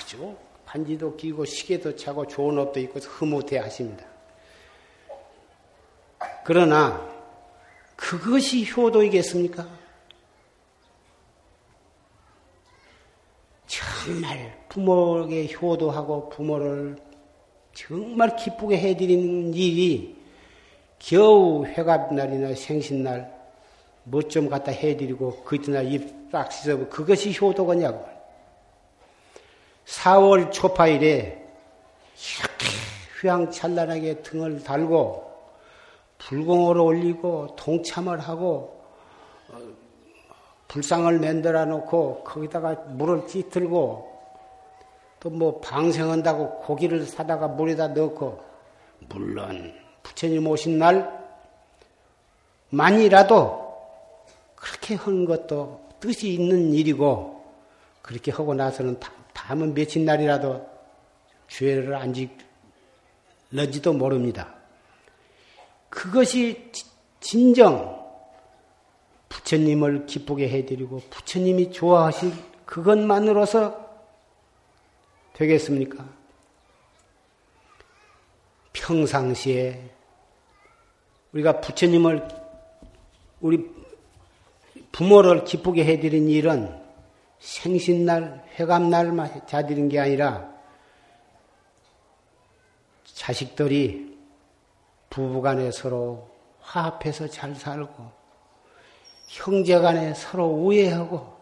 [0.00, 4.06] 아주 반지도 끼고 시계도 차고 좋은 옷도 입고 흐뭇해 하십니다.
[6.44, 7.06] 그러나
[7.94, 9.68] 그것이 효도이겠습니까?
[13.66, 16.96] 정말 부모에게 효도하고 부모를
[17.74, 20.21] 정말 기쁘게 해드리는 일이
[21.04, 23.32] 겨우 회갑날이나 생신날
[24.04, 28.02] 뭐 좀 갖다 해드리고 그 이튿날 입 딱 씻어 그것이 효도거냐고.
[29.84, 31.46] 4월 초파일에
[32.40, 32.66] 이렇게
[33.20, 35.30] 휘황찬란하게 등을 달고
[36.18, 38.82] 불공을 올리고 동참을 하고
[39.50, 39.58] 어,
[40.68, 44.10] 불상을 만들어 놓고 거기다가 물을 찌틀고
[45.20, 48.42] 또 뭐 방생한다고 고기를 사다가 물에다 넣고
[49.08, 50.80] 물론 부처님 오신
[52.70, 53.62] 날만이라도
[54.54, 57.44] 그렇게 한 것도 뜻이 있는 일이고
[58.02, 58.98] 그렇게 하고 나서는
[59.32, 60.68] 다음은 며칠 날이라도
[61.48, 62.14] 죄를 안
[63.50, 64.54] 지는지도 모릅니다.
[65.88, 66.70] 그것이
[67.20, 68.02] 진정
[69.28, 72.32] 부처님을 기쁘게 해드리고 부처님이 좋아하실
[72.64, 73.82] 그것만으로서
[75.34, 76.21] 되겠습니까?
[78.72, 79.90] 평상시에
[81.32, 82.28] 우리가 부처님을
[83.40, 83.70] 우리
[84.92, 86.80] 부모를 기쁘게 해드린 일은
[87.38, 90.52] 생신날, 회감날만 자드린 게 아니라
[93.04, 94.16] 자식들이
[95.10, 98.10] 부부간에 서로 화합해서 잘 살고
[99.28, 101.36] 형제간에 서로 우애하고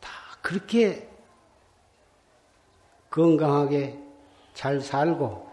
[0.00, 1.13] 다 그렇게
[3.14, 3.96] 건강하게
[4.54, 5.48] 잘 살고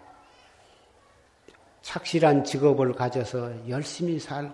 [1.84, 4.51] 착실한 직업을 가져서 열심히 살고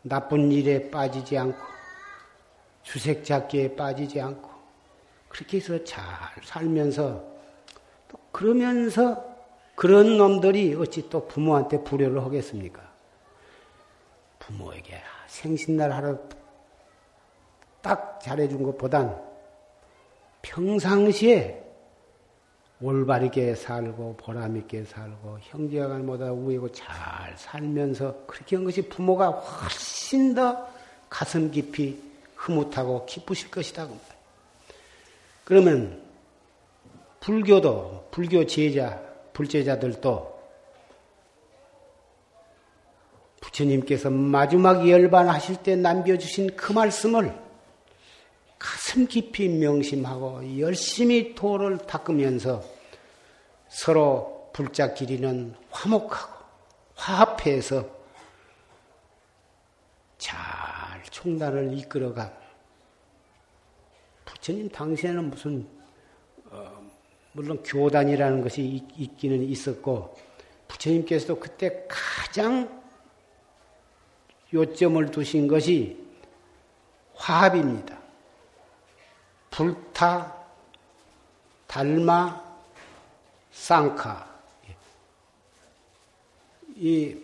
[0.00, 1.58] 나쁜 일에 빠지지 않고
[2.82, 4.48] 주색 잡기에 빠지지 않고
[5.28, 6.00] 그렇게 해서 잘
[6.42, 7.22] 살면서
[8.32, 9.22] 그러면서
[9.74, 12.80] 그런 놈들이 어찌 또 부모한테 불효를 하겠습니까?
[14.38, 16.18] 부모에게 생신날 하루
[17.82, 19.27] 딱 잘해준 것보단
[20.48, 21.62] 평상시에
[22.80, 26.88] 올바르게 살고 보람있게 살고 형제간보다 우애고 잘
[27.36, 30.66] 살면서 그렇게 한 것이 부모가 훨씬 더
[31.10, 32.00] 가슴 깊이
[32.34, 33.88] 흐뭇하고 기쁘실 것이다.
[35.44, 36.02] 그러면
[37.20, 40.38] 불교도, 불교 제자, 불제자들도
[43.40, 47.47] 부처님께서 마지막 열반하실 때 남겨주신 그 말씀을
[48.58, 52.64] 가슴 깊이 명심하고 열심히 도를 닦으면서
[53.68, 56.44] 서로 불짝끼리는 화목하고
[56.96, 57.88] 화합해서
[60.16, 62.32] 잘 총단을 이끌어가
[64.24, 65.68] 부처님 당시에는 무슨
[66.46, 66.82] 어,
[67.32, 70.16] 물론 교단이라는 것이 있, 기는 있었고
[70.66, 72.82] 부처님께서도 그때 가장
[74.52, 76.04] 요점을 두신 것이
[77.14, 78.07] 화합입니다.
[79.58, 80.32] 불타,
[81.66, 82.40] 달마,
[83.50, 84.24] 쌍카.
[86.76, 87.16] 이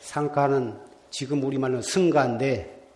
[0.00, 0.76] 상카는
[1.08, 2.90] 지금 우리말로 승가인데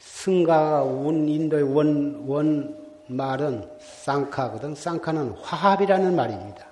[0.00, 4.74] 승가가 원 인도의 원, 원 말은 쌍카거든.
[4.74, 6.66] 쌍카는 화합이라는 말입니다.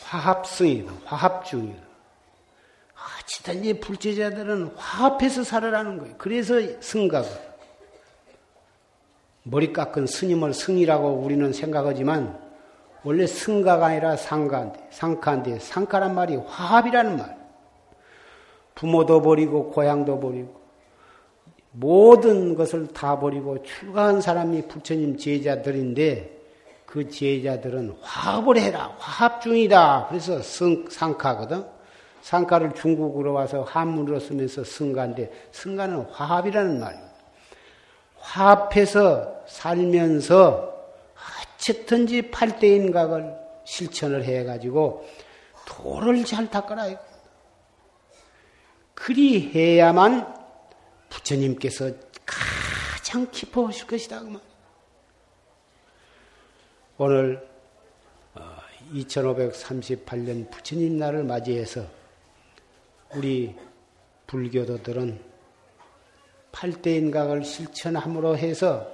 [0.00, 0.92] 화합승이다.
[1.04, 1.82] 화합중이다.
[3.20, 6.14] 어찌든지 불제자들은 화합해서 살아라는 거예요.
[6.18, 7.51] 그래서 승가거든.
[9.44, 12.38] 머리 깎은 스님을 승이라고 우리는 생각하지만
[13.04, 17.36] 원래 승가가 아니라 상가인데, 상카인데, 상카란 말이 화합이라는 말.
[18.74, 20.62] 부모도 버리고, 고향도 버리고,
[21.72, 26.40] 모든 것을 다 버리고 출가한 사람이 부처님 제자들인데,
[26.86, 28.94] 그 제자들은 화합을 해라.
[28.98, 30.06] 화합 중이다.
[30.08, 31.64] 그래서 승, 상카거든.
[32.20, 37.11] 상카를 중국으로 와서 한문으로 쓰면서 승가인데, 승가는 화합이라는 말이에요.
[38.22, 40.72] 화합해서 살면서
[41.56, 45.06] 어쨌든지 팔대인각을 실천을 해가지고
[45.66, 46.88] 도를 잘 닦아라.
[48.94, 50.34] 그리 해야만
[51.08, 51.92] 부처님께서
[52.24, 54.20] 가장 기뻐하실 것이다.
[54.20, 54.40] 그
[56.98, 57.48] 오늘
[58.92, 61.86] 2538년 어, 부처님 날을 맞이해서
[63.14, 63.54] 우리
[64.26, 65.31] 불교도들은
[66.52, 68.86] 팔대인각을 실천함으로 해서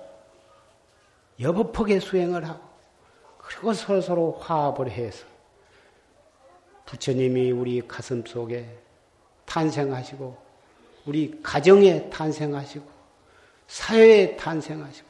[1.40, 2.60] 여법하게 수행을 하고
[3.38, 5.26] 그리고 서로 서로 화합을 해서
[6.86, 8.78] 부처님이 우리 가슴 속에
[9.44, 10.36] 탄생하시고
[11.06, 12.86] 우리 가정에 탄생하시고
[13.66, 15.08] 사회에 탄생하시고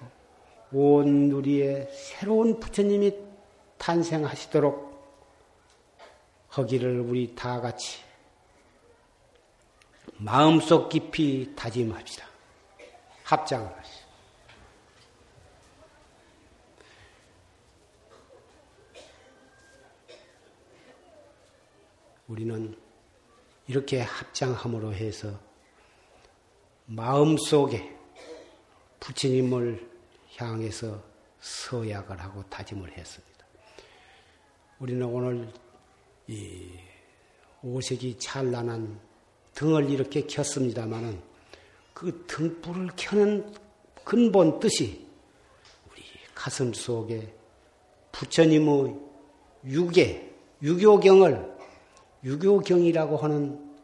[0.73, 3.15] 온 누리에 새로운 부처님이
[3.79, 4.89] 탄생하시도록
[6.57, 8.01] 허기를 우리 다 같이
[10.17, 12.27] 마음속 깊이 다짐합시다.
[13.29, 14.09] 합장을 하시다.
[22.27, 22.75] 우리는
[23.67, 25.39] 이렇게 합장함으로 해서
[26.87, 27.95] 마음속에
[29.01, 29.87] 부처님을
[30.37, 31.03] 향해서
[31.41, 33.47] 서약을 하고 다짐을 했습니다.
[34.79, 35.53] 우리는 오늘
[36.27, 36.71] 이
[37.63, 38.99] 오색이 찬란한
[39.53, 41.23] 등을 이렇게 켰습니다마는
[41.99, 43.53] 그 등불을 켜는
[44.05, 45.05] 근본 뜻이
[45.91, 47.35] 우리 가슴 속에
[48.13, 48.95] 부처님의
[49.65, 50.33] 유계,
[50.63, 51.57] 유교경을
[52.23, 53.75] 유교경이라고 하는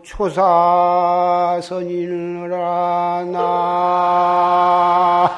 [0.04, 1.66] 초사선이라
[3.32, 5.32] 나.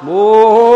[0.00, 0.71] 농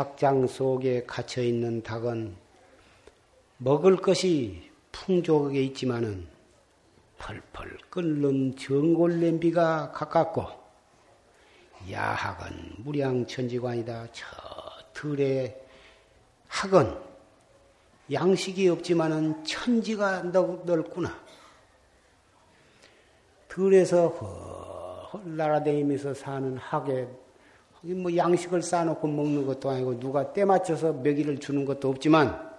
[0.00, 2.34] 닭장 속에 갇혀 있는 닭은
[3.58, 6.26] 먹을 것이 풍족하게 있지만은
[7.18, 10.46] 펄펄 끓는 정골 냄비가 가깝고
[11.90, 14.06] 야학은 무량천지관이다.
[14.12, 14.26] 저
[14.94, 15.54] 들의
[16.48, 16.96] 학은
[18.10, 21.14] 양식이 없지만은 천지가 넓구나.
[23.48, 27.06] 들에서 날아다니면서 사는 학에
[27.82, 32.50] 뭐 양식을 쌓아놓고 먹는 것도 아니고 누가 때 맞춰서 먹이를 주는 것도 없지만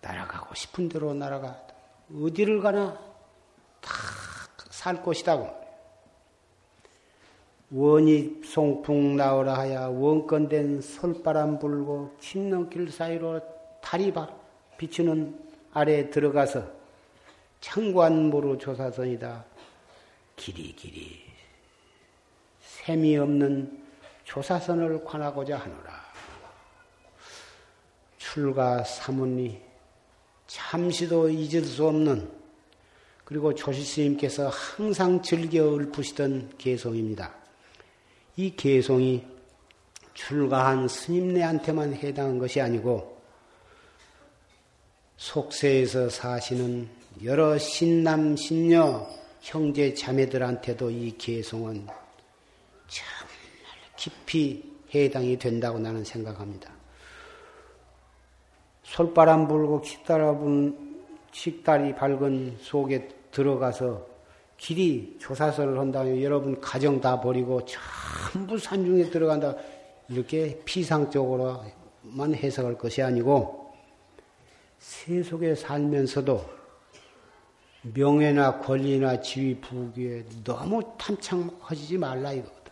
[0.00, 1.60] 날아가고 싶은 대로 날아가
[2.10, 2.98] 어디를 가나
[3.80, 4.14] 다
[4.84, 5.48] 살 곳이다고.
[7.70, 13.40] 원이 송풍 나오라 하야 원건된 솔바람 불고 흰넘길 사이로
[13.80, 14.12] 달이
[14.76, 15.40] 비추는
[15.72, 16.68] 아래에 들어가서
[17.62, 19.42] 창관모로 조사선이다.
[20.36, 21.23] 길이 길이
[22.84, 23.82] 셈이 없는
[24.24, 26.04] 조사선을 관하고자 하노라.
[28.18, 29.60] 출가 사문이
[30.46, 32.30] 잠시도 잊을 수 없는
[33.24, 37.34] 그리고 조실스님께서 항상 즐겨 읊으시던 개송입니다.
[38.36, 39.24] 이 개송이
[40.12, 43.18] 출가한 스님네한테만 해당한 것이 아니고
[45.16, 46.88] 속세에서 사시는
[47.22, 49.08] 여러 신남 신녀
[49.40, 52.03] 형제 자매들한테도 이 개송은
[54.04, 54.62] 깊이
[54.94, 56.70] 해당이 된다고 나는 생각합니다.
[58.82, 59.82] 솔바람 불고
[61.32, 64.06] 식달이 밝은 속에 들어가서
[64.58, 69.56] 길이 조사설을 한다면 여러분 가정 다 버리고 전부 산중에 들어간다
[70.10, 73.72] 이렇게 피상적으로만 해석할 것이 아니고
[74.78, 76.44] 세속에 살면서도
[77.94, 82.63] 명예나 권리나 지위 부귀에 너무 탐창하지 말라 이거다.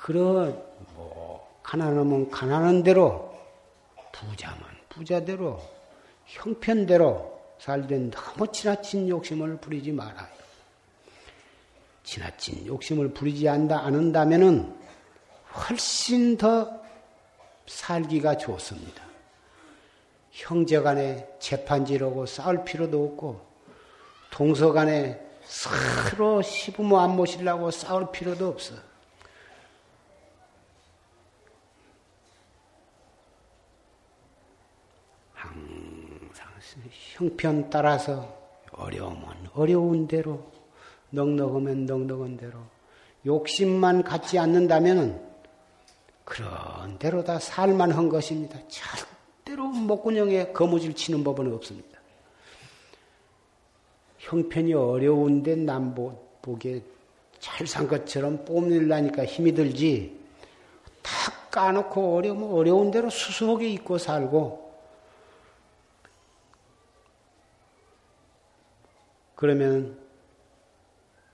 [0.00, 0.58] 그런
[0.94, 3.38] 뭐 가난하면 가난한 대로
[4.12, 5.60] 부자면 부자대로
[6.24, 10.26] 형편대로 살된 너무 지나친 욕심을 부리지 말아요.
[12.02, 14.74] 지나친 욕심을 부리지 않는다면은
[15.54, 16.80] 훨씬 더
[17.66, 19.04] 살기가 좋습니다.
[20.30, 23.46] 형제 간에 재판지르고 싸울 필요도 없고,
[24.30, 28.89] 동서 간에 서로 시부모 안 모시려고 싸울 필요도 없어.
[37.20, 38.34] 형편 따라서
[38.72, 40.42] 어려우면 어려운 대로,
[41.10, 42.58] 넉넉하면 넉넉한 대로,
[43.26, 45.20] 욕심만 갖지 않는다면
[46.24, 48.58] 그런 대로 다 살만한 것입니다.
[48.68, 52.00] 절대로 목구멍에 거무줄 치는 법은 없습니다.
[54.18, 55.94] 형편이 어려운데 남
[56.40, 56.82] 보기에
[57.38, 60.18] 잘 산 것처럼 뽐내려니까 힘이 들지,
[61.02, 61.12] 다
[61.50, 64.69] 까놓고 어려우면 어려운 대로 수수하게 입고 살고,
[69.40, 69.98] 그러면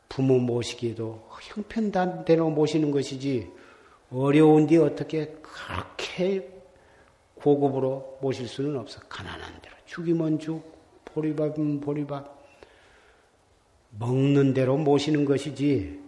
[0.09, 3.50] 부모 모시기도 형편단대로 모시는 것이지
[4.12, 6.48] 어려운데 어떻게 그렇게
[7.34, 9.00] 고급으로 모실 수는 없어.
[9.09, 9.74] 가난한 대로.
[9.86, 10.62] 죽이면 죽,
[11.04, 12.46] 보리밥은 보리밥.
[13.98, 16.00] 먹는 대로 모시는 것이지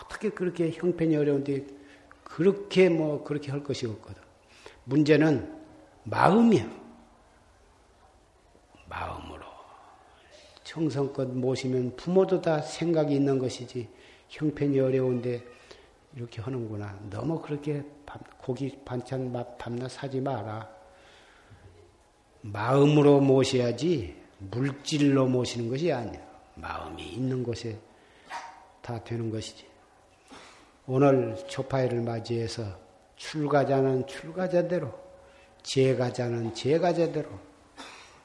[0.00, 1.66] 어떻게 그렇게 형편이 어려운데
[2.22, 4.22] 그렇게 뭐 그렇게 할 것이 없거든.
[4.84, 5.54] 문제는
[6.04, 6.66] 마음이야.
[8.88, 9.23] 마음으로.
[10.64, 13.88] 정성껏 모시면 부모도 다 생각이 있는 것이지
[14.28, 15.44] 형편이 어려운데
[16.16, 16.98] 이렇게 하는구나.
[17.10, 17.84] 너무 그렇게
[18.38, 20.68] 고기 반찬 밤낮 사지 마라.
[22.40, 26.20] 마음으로 모셔야지 물질로 모시는 것이 아니야.
[26.56, 27.78] 마음이 있는 곳에
[28.80, 29.66] 다 되는 것이지.
[30.86, 32.62] 오늘 초파일을 맞이해서
[33.16, 34.92] 출가자는 출가자대로,
[35.62, 37.28] 제가자는 제가자대로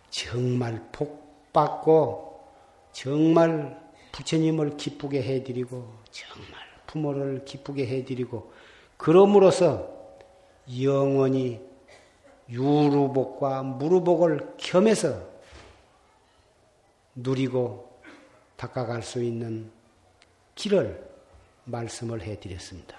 [0.10, 2.29] 정말 복 받고
[3.00, 3.82] 정말
[4.12, 8.52] 부처님을 기쁘게 해드리고 정말 부모를 기쁘게 해드리고
[8.98, 9.90] 그럼으로써
[10.82, 11.62] 영원히
[12.50, 15.26] 유루복과 무루복을 겸해서
[17.16, 18.02] 누리고
[18.58, 19.72] 닦아갈 수 있는
[20.56, 21.02] 길을
[21.64, 22.99] 말씀을 해드렸습니다.